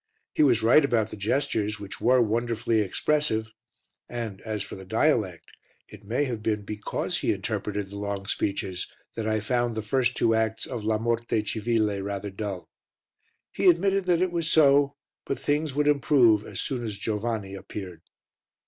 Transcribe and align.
He 0.33 0.41
was 0.41 0.63
right 0.63 0.83
about 0.83 1.11
the 1.11 1.15
gestures 1.15 1.79
which 1.79 2.01
were 2.01 2.23
wonderfully 2.23 2.81
expressive 2.81 3.51
and, 4.09 4.41
as 4.41 4.63
for 4.63 4.73
the 4.73 4.83
dialect, 4.83 5.51
it 5.87 6.03
may 6.03 6.23
have 6.25 6.41
been 6.41 6.63
because 6.63 7.19
he 7.19 7.31
interpreted 7.31 7.91
the 7.91 7.99
long 7.99 8.25
speeches 8.25 8.87
that 9.15 9.27
I 9.27 9.39
found 9.41 9.77
the 9.77 9.83
first 9.83 10.17
two 10.17 10.33
acts 10.33 10.65
of 10.65 10.83
La 10.83 10.97
Morte 10.97 11.43
Civile 11.45 12.01
rather 12.01 12.31
dull. 12.31 12.67
He 13.51 13.69
admitted 13.69 14.07
that 14.07 14.23
it 14.23 14.31
was 14.31 14.49
so, 14.51 14.95
but 15.23 15.37
things 15.37 15.75
would 15.75 15.87
improve 15.87 16.47
as 16.47 16.59
soon 16.59 16.83
as 16.83 16.97
Giovanni 16.97 17.53
appeared. 17.53 18.01